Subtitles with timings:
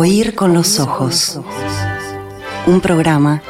[0.00, 1.40] Oír con los ojos.
[2.68, 3.42] Un programa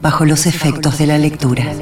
[0.00, 1.72] bajo los efectos de la lectura.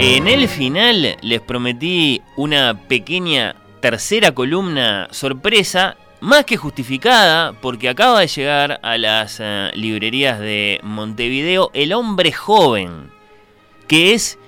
[0.00, 8.18] En el final les prometí una pequeña tercera columna sorpresa, más que justificada, porque acaba
[8.18, 13.12] de llegar a las eh, librerías de Montevideo El hombre joven,
[13.86, 14.40] que es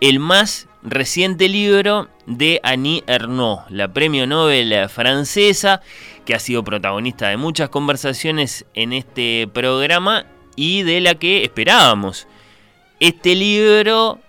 [0.00, 5.82] el más reciente libro de Annie Ernaux, la premio Nobel francesa,
[6.24, 10.26] que ha sido protagonista de muchas conversaciones en este programa
[10.56, 12.26] y de la que esperábamos.
[12.98, 14.20] Este libro,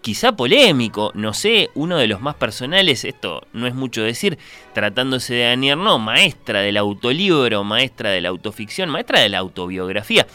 [0.00, 4.38] quizá polémico, no sé, uno de los más personales, esto no es mucho decir,
[4.72, 10.26] tratándose de Annie Ernaux, maestra del autolibro, maestra de la autoficción, maestra de la autobiografía.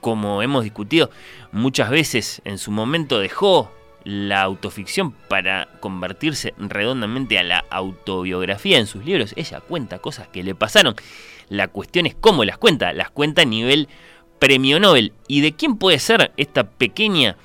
[0.00, 1.10] Como hemos discutido
[1.52, 3.70] muchas veces, en su momento dejó
[4.04, 9.32] la autoficción para convertirse redondamente a la autobiografía en sus libros.
[9.36, 10.94] Ella cuenta cosas que le pasaron.
[11.48, 12.92] La cuestión es cómo las cuenta.
[12.92, 13.88] Las cuenta a nivel
[14.38, 15.12] premio Nobel.
[15.28, 17.36] ¿Y de quién puede ser esta pequeña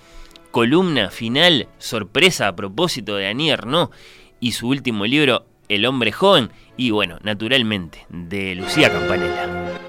[0.52, 3.92] columna final sorpresa a propósito de Annie Ernaux
[4.40, 6.52] y su último libro El hombre joven?
[6.76, 9.87] Y bueno, naturalmente, de Lucía Campanella.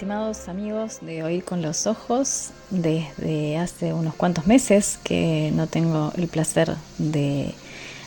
[0.00, 6.10] Estimados amigos de Oír con los Ojos, desde hace unos cuantos meses que no tengo
[6.16, 7.52] el placer de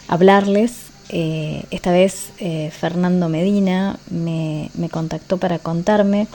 [0.08, 0.74] hablarles.
[1.10, 6.26] Eh, esta vez eh, Fernando Medina me, contactó para contarme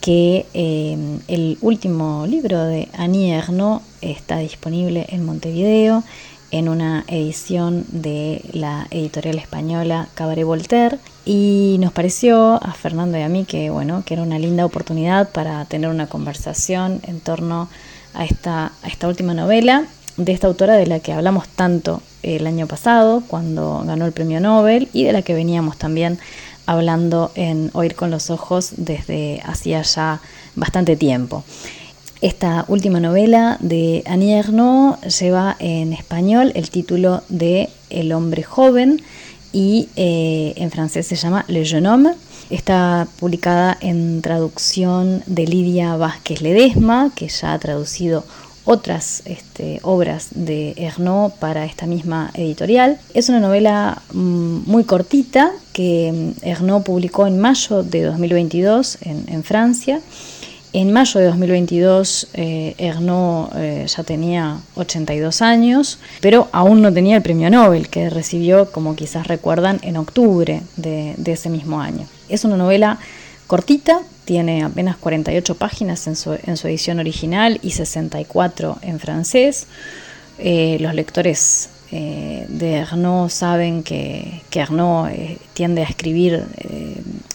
[0.00, 6.04] que eh, el último libro de Annie Ernaux está disponible en Montevideo
[6.52, 13.22] en una edición de la editorial española Cabaret Voltaire y nos pareció a Fernando y
[13.22, 17.68] a mí que bueno que era una linda oportunidad para tener una conversación en torno
[18.14, 19.86] a esta, a esta última novela
[20.18, 24.38] de esta autora de la que hablamos tanto el año pasado cuando ganó el premio
[24.38, 26.18] Nobel y de la que veníamos también
[26.66, 30.20] hablando en Oír con los Ojos desde hacía ya
[30.54, 31.44] bastante tiempo.
[32.22, 39.02] Esta última novela de Annie Ernaux lleva en español el título de El hombre joven
[39.52, 42.14] y eh, en francés se llama Le jeune homme.
[42.48, 48.22] Está publicada en traducción de Lidia Vázquez Ledesma, que ya ha traducido
[48.64, 53.00] otras este, obras de Ernaux para esta misma editorial.
[53.14, 60.00] Es una novela mm, muy cortita que Ernaux publicó en mayo de 2022 en Francia
[60.72, 67.22] en mayo de 2022 eh, eh, ya tenía 82 años, pero aún no tenía el
[67.22, 72.06] premio Nobel que recibió, como quizás recuerdan, en octubre de, ese mismo año.
[72.28, 72.98] Es una novela
[73.46, 79.66] cortita, tiene apenas 48 páginas en su, edición original y 64 en francés.
[80.38, 84.64] Eh, los lectores eh, de Ernaux saben que, que
[85.52, 86.44] tiende a escribir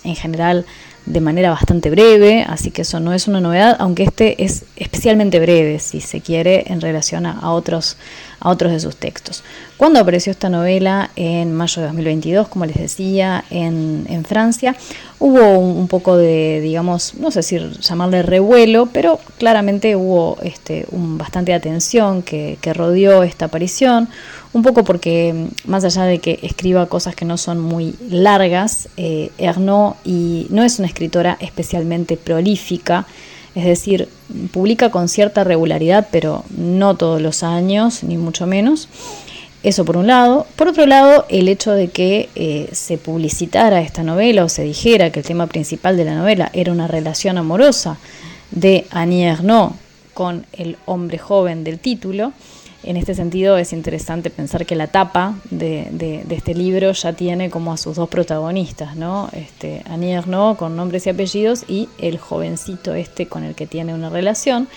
[0.03, 0.65] en general
[1.07, 5.40] de manera bastante breve, así que eso no es una novedad, aunque este es especialmente
[5.40, 7.97] breve, si se quiere, en relación a, otros,
[8.39, 9.43] a otros de sus textos.
[9.77, 14.75] Cuando apareció esta novela en mayo de 2022, como les decía, en, Francia,
[15.19, 21.17] hubo un, poco de, digamos, no sé si llamarle revuelo, pero claramente hubo este, un,
[21.17, 24.09] bastante atención que, que rodeó esta aparición,
[24.53, 29.31] un poco porque más allá de que escriba cosas que no son muy largas, eh,
[30.03, 33.05] y no es una escritora especialmente prolífica,
[33.57, 34.07] es decir,
[34.51, 38.88] publica con cierta regularidad, pero no todos los años, ni mucho menos.
[39.63, 40.45] Eso por un lado.
[40.56, 45.09] Por otro lado, el hecho de que eh, se publicitara esta novela o se dijera
[45.12, 47.97] que el tema principal de la novela era una relación amorosa
[48.51, 49.74] de Annie Ernaux
[50.13, 52.34] con el hombre joven del título,
[52.83, 57.73] en este sentido es interesante pensar que la tapa de, este libro ya tiene como
[57.73, 59.29] a sus dos protagonistas, ¿no?
[59.33, 63.94] Este, Annie Ernaux con nombres y apellidos y el jovencito este con el que tiene
[63.94, 64.68] una relación.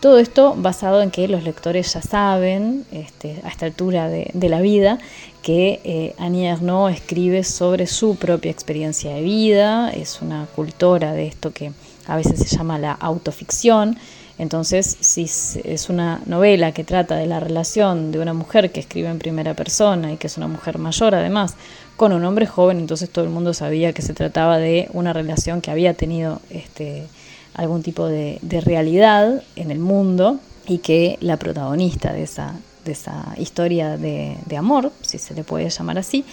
[0.00, 4.60] Todo esto basado en que los lectores ya saben, este, a esta altura de, la
[4.60, 4.98] vida,
[5.40, 11.26] que eh, Annie Ernaux escribe sobre su propia experiencia de vida, es una cultora de
[11.26, 11.72] esto que
[12.06, 13.96] a veces se llama la autoficción,
[14.36, 19.08] entonces, si es una novela que trata de la relación de una mujer que escribe
[19.08, 21.54] en primera persona y que es una mujer mayor además,
[21.96, 25.60] con un hombre joven, entonces todo el mundo sabía que se trataba de una relación
[25.60, 27.06] que había tenido este,
[27.54, 33.34] algún tipo de, realidad en el mundo y que la protagonista de esa, de esa
[33.38, 36.24] historia de, amor, si se le puede llamar así,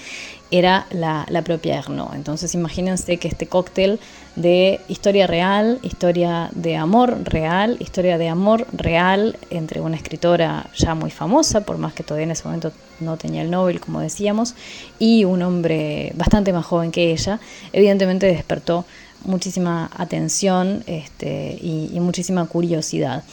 [0.51, 2.13] era la, propia Ernaud.
[2.13, 4.00] Entonces imagínense que este cóctel
[4.36, 10.94] de historia real, historia de amor real, historia de amor real entre una escritora ya
[10.94, 14.56] muy famosa, por más que todavía en ese momento no tenía el Nobel, como decíamos,
[15.00, 17.39] y un hombre bastante más joven que ella,
[17.74, 18.86] evidentemente despertó
[19.24, 23.24] muchísima atención este, y muchísima curiosidad.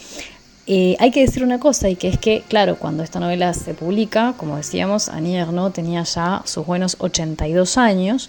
[0.71, 3.73] Eh, hay que decir una cosa, y que es que, claro, cuando esta novela se
[3.73, 8.29] publica, como decíamos, Annie Ernaux tenía ya sus buenos 82 años,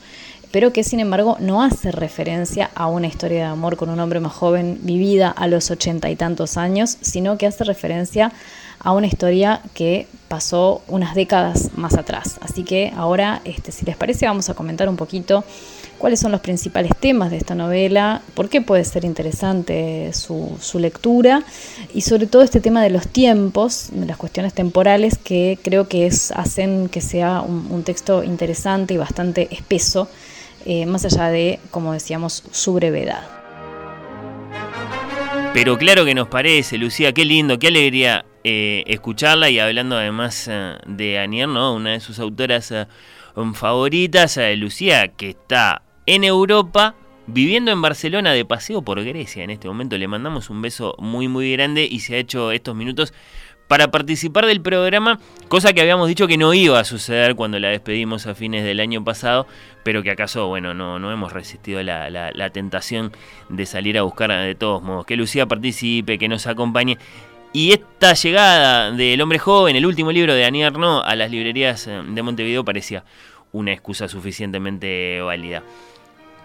[0.49, 4.21] pero que sin embargo no hace referencia a una historia de amor con un hombre
[4.21, 8.31] más joven vivida a los ochenta y tantos años, sino que hace referencia
[8.79, 12.39] a una historia que pasó unas décadas más atrás.
[12.39, 15.43] Así que ahora, este, si les parece, vamos a comentar un poquito
[15.99, 21.43] cuáles son los principales temas de esta novela, por qué puede ser interesante su, lectura
[21.93, 26.07] y sobre todo este tema de los tiempos, de las cuestiones temporales que creo que
[26.07, 30.09] es, hacen que sea un, texto interesante y bastante espeso,
[30.65, 33.27] eh, más allá de, como decíamos, su brevedad.
[35.53, 40.47] Pero claro que nos parece, Lucía, qué lindo, qué alegría eh, escucharla y hablando además
[40.49, 41.73] eh, de Anier, ¿no?
[41.73, 42.73] una de sus autoras
[43.53, 46.95] favoritas, Lucía, que está en Europa,
[47.27, 49.95] viviendo en Barcelona de paseo por Grecia en este momento.
[49.95, 53.13] Le mandamos un beso muy muy grande y se ha hecho estos minutos
[53.67, 55.19] para participar del programa,
[55.49, 58.79] cosa que habíamos dicho que no iba a suceder cuando la despedimos a fines del
[58.79, 59.45] año pasado,
[59.83, 63.11] pero que acaso, bueno, no, no hemos resistido la, la tentación
[63.49, 65.05] de salir a buscar de todos modos.
[65.05, 66.97] Que Lucía participe, que nos acompañe.
[67.53, 71.85] Y esta llegada del hombre joven, el último libro de Daniel Arnaud, a las librerías
[71.85, 73.03] eh, de Montevideo parecía
[73.51, 75.63] una excusa suficientemente válida.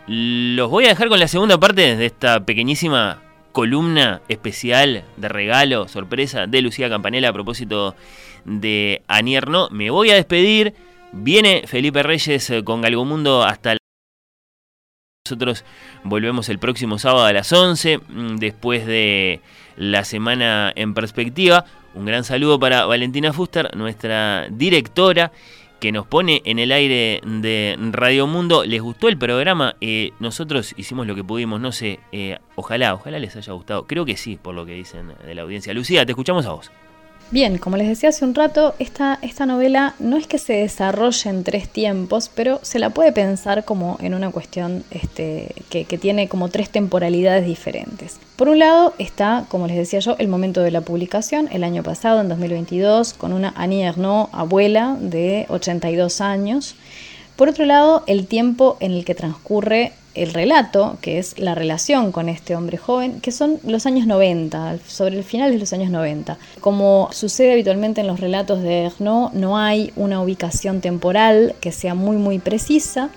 [0.07, 3.23] Los voy a dejar con la segunda parte de esta pequeñísima
[3.53, 7.95] columna especial de regalo, sorpresa de Lucía Campanella a propósito
[8.45, 9.69] de Anierno.
[9.71, 10.75] Me voy a despedir.
[11.13, 13.79] Viene Felipe Reyes eh, con Galgomundo hasta la...
[15.27, 15.65] Nosotros
[16.03, 19.41] volvemos el próximo sábado a las 11, mm, después de
[19.77, 21.65] la semana en perspectiva.
[21.95, 25.33] Un gran saludo para Valentina Fuster, nuestra directora
[25.85, 28.65] que nos pone en el aire de Radio Mundo.
[28.65, 29.77] ¿Les gustó el programa?
[29.83, 33.87] Eh, nosotros hicimos lo que pudimos, no sé, eh, ojalá, ojalá les haya gustado.
[33.87, 35.75] Creo que sí, por lo que dicen de la audiencia.
[35.75, 36.71] Lucía, te escuchamos a vos.
[37.31, 41.43] Bien, como les decía hace un rato, esta, novela no es que se desarrolle en
[41.43, 46.49] tres tiempos, pero se la puede pensar como en una cuestión este, que, tiene como
[46.49, 48.21] tres temporalidades diferentes.
[48.37, 51.83] Por un lado está, como les decía yo, el momento de la publicación, el año
[51.83, 56.77] pasado, en 2022, con una Annie Ernaux, abuela de 82 años.
[57.37, 62.13] Por otro lado, el tiempo en el que transcurre el relato, que es la relación
[62.13, 65.91] con este hombre joven, que son los años 90, sobre el final de los años
[65.91, 66.39] 90.
[66.61, 71.95] Como sucede habitualmente en los relatos de Ernaud, no hay una ubicación temporal que sea
[71.95, 73.11] muy muy precisa,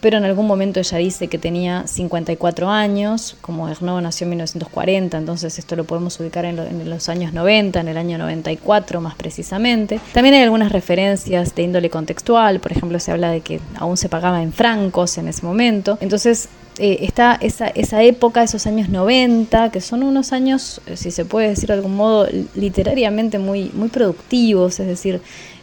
[0.00, 5.18] pero en algún momento ella dice que tenía 54 años, como Ernaud nació en 1940,
[5.18, 10.00] entonces esto lo podemos ubicar en, los años 90, en el año 94 más precisamente.
[10.12, 14.08] También hay algunas referencias de índole contextual, por ejemplo se habla de que aún se
[14.08, 16.48] pagaba en francos en ese momento, entonces
[16.78, 21.26] eh, está esa, esa época, esos años 90, que son unos años, eh, si se
[21.26, 25.20] puede decir de algún modo, literariamente muy, muy productivos, es decir,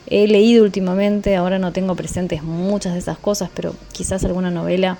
[0.09, 4.98] He leído últimamente, ahora no tengo presentes muchas de esas cosas, pero quizás alguna novela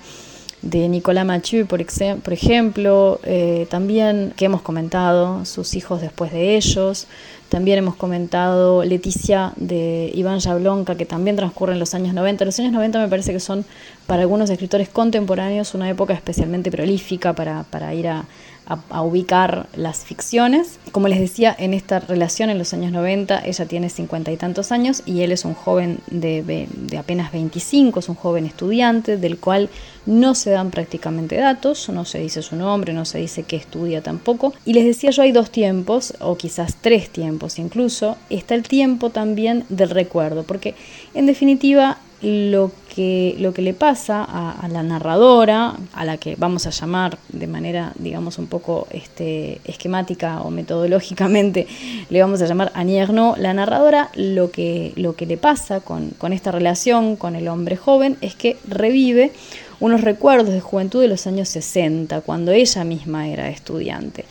[0.62, 1.84] de Nicolás Mathieu, por,
[2.22, 7.06] por ejemplo, eh, también que hemos comentado, sus hijos después de ellos,
[7.48, 12.44] también hemos comentado Leticia de Iván Jablonka, que también transcurre en los años 90.
[12.44, 13.64] Los años 90 me parece que son
[14.06, 18.26] para algunos escritores contemporáneos una época especialmente prolífica para, para ir a,
[18.68, 20.78] a, ubicar las ficciones.
[20.92, 24.72] Como les decía, en esta relación en los años 90 ella tiene cincuenta y tantos
[24.72, 29.38] años y él es un joven de, de, apenas 25, es un joven estudiante del
[29.38, 29.70] cual
[30.04, 34.02] no se dan prácticamente datos, no se dice su nombre, no se dice qué estudia
[34.02, 34.52] tampoco.
[34.64, 38.16] Y les decía yo hay dos tiempos, o quizás tres tiempos incluso.
[38.28, 40.74] Está el tiempo también del recuerdo, porque
[41.14, 46.66] en definitiva lo que, lo que le pasa a, la narradora, a la que vamos
[46.66, 51.66] a llamar de manera, digamos, un poco este, esquemática o metodológicamente,
[52.10, 56.32] le vamos a llamar Anierno, la narradora, lo que, lo que le pasa con, con
[56.32, 59.32] esta relación con el hombre joven es que revive
[59.80, 64.24] unos recuerdos de juventud de los años 60, cuando ella misma era estudiante.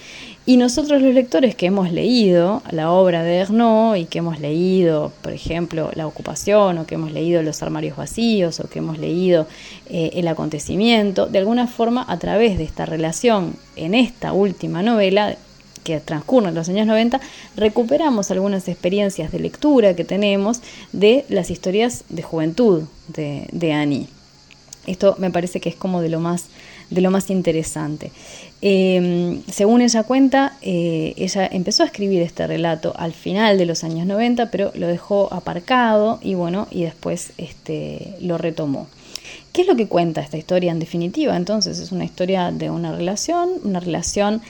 [0.45, 5.11] Y nosotros los lectores que hemos leído la obra de Ernaud y que hemos leído,
[5.21, 9.45] por ejemplo, La ocupación o que hemos leído Los armarios vacíos o que hemos leído
[9.89, 15.35] eh, El acontecimiento, de alguna forma a través de esta relación en esta última novela
[15.83, 17.19] que transcurren los años 90,
[17.57, 20.61] recuperamos algunas experiencias de lectura que tenemos
[20.93, 24.07] de las historias de juventud de, de Annie.
[24.87, 26.45] Esto me parece que es como de lo más,
[26.89, 28.11] de lo más interesante.
[28.61, 33.83] Em, según ella cuenta, eh, ella empezó a escribir este relato al final de los
[33.83, 38.87] años 90, pero lo dejó aparcado y bueno, y después este, lo retomó.
[39.53, 41.35] ¿Qué es lo que cuenta esta historia en definitiva?
[41.35, 44.41] Entonces es una historia de una relación, una relación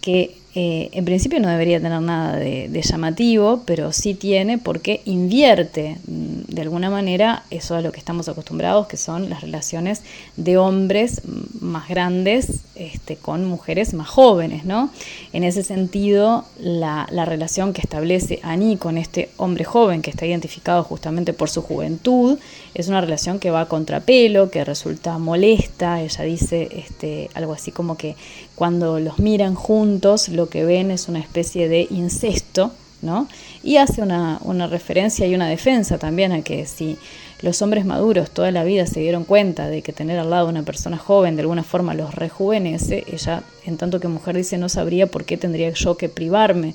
[0.00, 5.96] que eh, en principio no debería tener nada de, llamativo, pero sí tiene porque invierte
[6.06, 10.02] mm, de alguna manera eso a lo que estamos acostumbrados, que son las relaciones
[10.36, 11.22] de hombres
[11.60, 14.90] más grandes este, con mujeres más jóvenes, ¿no?
[15.32, 20.26] En ese sentido, la, la relación que establece Annie con este hombre joven que está
[20.26, 22.38] identificado justamente por su juventud,
[22.74, 27.70] es una relación que va a contrapelo, que resulta molesta, ella dice este, algo así
[27.70, 28.16] como que
[28.54, 33.28] cuando los miran juntos, lo que ven es una especie de incesto, ¿no?
[33.62, 36.96] Y hace una, referencia y una defensa también a que si
[37.40, 40.62] los hombres maduros toda la vida se dieron cuenta de que tener al lado una
[40.62, 45.08] persona joven de alguna forma los rejuvenece, ella en tanto que mujer dice no sabría
[45.08, 46.74] por qué tendría yo que privarme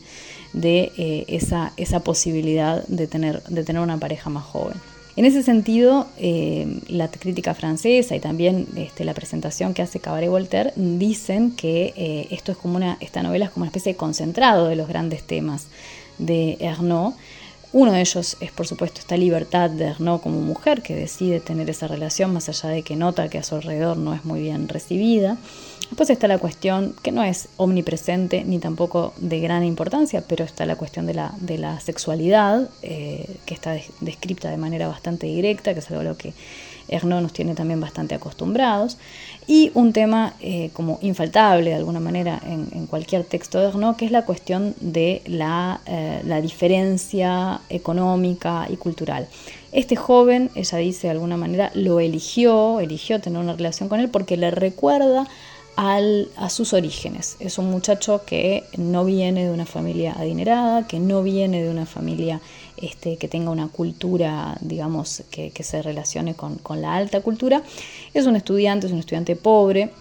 [0.52, 4.76] de eh, esa, esa posibilidad de tener, de tener una pareja más joven.
[5.18, 10.30] En ese sentido, eh, la crítica francesa y también este, la presentación que hace Cabaret
[10.30, 13.98] Voltaire dicen que eh, esto es como una, esta novela es como una especie de
[13.98, 15.66] concentrado de los grandes temas
[16.20, 17.16] de Ernaud.
[17.74, 21.68] Uno de ellos es, por supuesto, esta libertad de Ernaud como mujer que decide tener
[21.68, 24.70] esa relación más allá de que nota que a su alrededor no es muy bien
[24.70, 25.40] recibida.
[25.90, 30.66] Después está la cuestión que no es omnipresente ni tampoco de gran importancia, pero está
[30.66, 35.74] la cuestión de la, de la sexualidad, eh, que está descrita de manera bastante directa,
[35.74, 36.34] que es algo a lo que
[36.90, 38.98] Ernaud nos tiene también bastante acostumbrados.
[39.48, 44.06] Y un tema eh, como infaltable de alguna manera en, cualquier texto de Ernaud, que
[44.06, 49.28] es la cuestión de la, eh, la diferencia económica y cultural.
[49.72, 54.10] Este joven, ella dice de alguna manera, lo eligió, eligió tener una relación con él
[54.10, 55.28] porque le recuerda
[55.78, 57.38] a sus orígenes.
[57.40, 61.86] Es un muchacho que no viene de una familia adinerada, que no viene de una
[61.86, 62.42] familia
[62.78, 67.62] este, que tenga una cultura, digamos, que, se relacione con, la alta cultura.
[68.16, 69.92] Es un estudiante, es un estudiante pobre,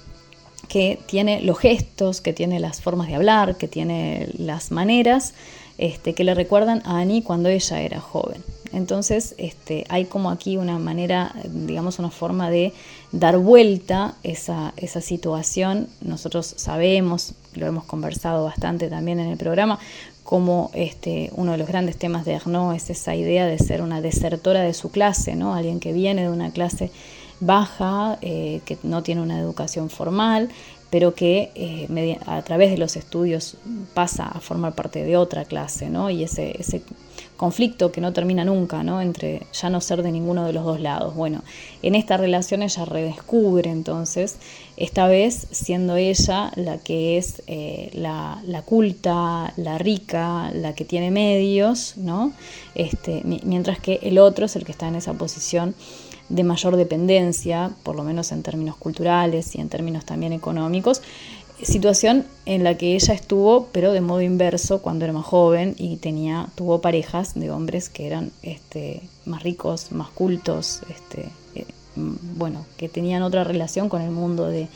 [0.67, 5.35] que tiene los gestos, que tiene las formas de hablar, que tiene las maneras
[5.77, 8.43] este, que le recuerdan a Annie cuando ella era joven.
[8.73, 12.73] Entonces, este, hay como aquí una manera, digamos, una forma de
[13.13, 15.89] dar vuelta esa, esa situación.
[16.01, 19.79] Nosotros sabemos, lo hemos conversado bastante también en el programa,
[20.27, 24.01] como este, uno de los grandes temas de Arnaud es esa idea de ser una
[24.01, 25.55] desertora de su clase, ¿no?
[25.55, 26.91] alguien que viene de una clase
[27.39, 30.49] baja, eh, que no tiene una educación formal,
[30.91, 33.57] pero que eh, a través de los estudios
[33.95, 36.11] pasa a formar parte de otra clase, ¿no?
[36.11, 36.83] Y ese,
[37.37, 39.03] conflicto que no termina nunca, ¿no?
[39.03, 41.15] Entre ya no ser de ninguno de los dos lados.
[41.15, 41.43] Bueno,
[41.83, 44.37] en esta relación ella redescubre entonces,
[44.79, 51.11] esta vez siendo ella la que es eh, la, culta, la rica, la que tiene
[51.11, 52.33] medios, ¿no?
[52.75, 55.75] Este, mientras que el otro es el que está en esa posición
[56.29, 61.03] de mayor dependencia, por lo menos en términos culturales y en términos también económicos,
[61.63, 65.97] situación en la que ella estuvo, pero de modo inverso, cuando era más joven y
[65.97, 72.67] tenía, tuvo parejas de hombres que eran este, más ricos, más cultos, este, eh, bueno,
[72.77, 74.69] que tenían otra relación con el mundo de,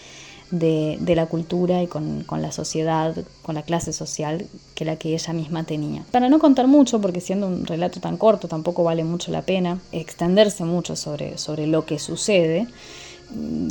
[0.51, 5.15] de, la cultura y con, con, la sociedad, con la clase social que la que
[5.15, 6.03] ella misma tenía.
[6.11, 9.79] Para no contar mucho, porque siendo un relato tan corto tampoco vale mucho la pena
[9.93, 12.67] extenderse mucho sobre, sobre lo que sucede,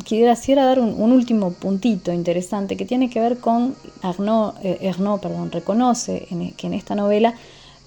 [0.06, 6.28] quisiera dar un, último puntito interesante que tiene que ver con Arnaud, eh, perdón, reconoce
[6.32, 7.34] e, que en esta novela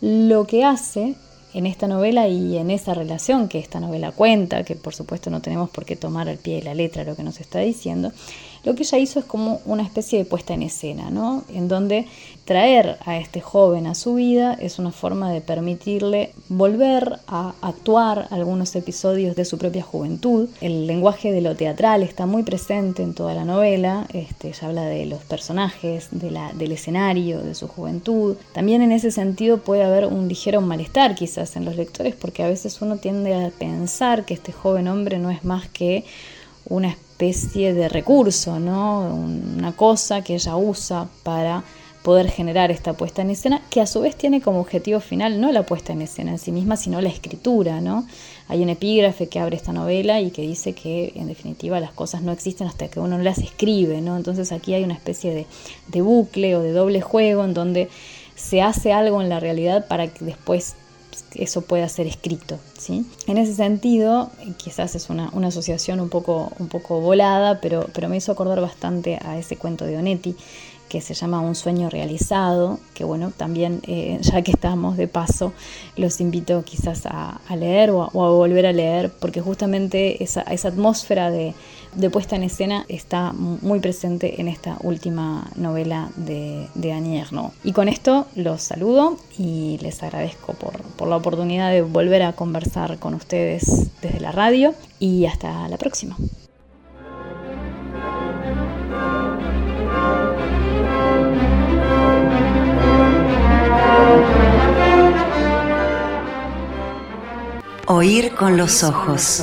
[0.00, 1.14] lo que hace
[1.54, 5.42] en esta novela y en esa relación que esta novela cuenta, que por supuesto no
[5.42, 8.12] tenemos por qué tomar al pie de la letra lo que nos está diciendo,
[8.64, 11.44] lo que ella hizo es como una especie de puesta en escena, ¿no?
[11.52, 12.06] En donde
[12.44, 18.28] traer a este joven a su vida es una forma de permitirle volver a actuar
[18.30, 20.48] algunos episodios de su propia juventud.
[20.60, 24.84] El lenguaje de lo teatral está muy presente en toda la novela, este, ella habla
[24.84, 28.36] de los personajes, del escenario, de su juventud.
[28.52, 32.48] También en ese sentido puede haber un ligero malestar quizás en los lectores porque a
[32.48, 36.04] veces uno tiende a pensar que este joven hombre no es más que
[36.68, 39.14] una especie de recurso, ¿no?
[39.14, 41.62] una cosa que ella usa para
[42.02, 45.52] poder generar esta puesta en escena, que a su vez tiene como objetivo final no
[45.52, 48.08] la puesta en escena en sí misma, sino la escritura, ¿no?
[48.48, 52.22] Hay un epígrafe que abre esta novela y que dice que en definitiva las cosas
[52.22, 54.16] no existen hasta que uno no las escribe, ¿no?
[54.16, 55.46] Entonces aquí hay una especie de,
[55.86, 57.88] de bucle o de doble juego en donde
[58.34, 60.74] se hace algo en la realidad para que después
[61.34, 62.58] eso pueda ser escrito.
[62.78, 63.06] ¿sí?
[63.26, 68.16] En ese sentido, quizás es una, asociación un poco, un poco volada, pero, pero me
[68.16, 70.36] hizo acordar bastante a ese cuento de Onetti,
[70.88, 75.54] que se llama Un sueño realizado, que bueno, también eh, ya que estamos de paso,
[75.96, 81.30] los invito quizás a, leer o a, volver a leer, porque justamente esa, esa atmósfera
[81.30, 81.54] de,
[82.10, 87.22] puesta en escena está muy presente en esta última novela de, de Annie
[87.64, 92.32] Y con esto los saludo y les agradezco por, por la oportunidad de volver a
[92.32, 96.16] conversar con ustedes desde la radio y hasta la próxima.
[107.86, 109.42] Oír con los ojos.